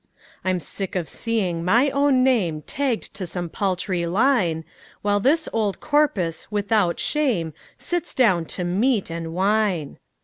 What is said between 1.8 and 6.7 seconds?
own name Tagged to some paltry line, While this old corpus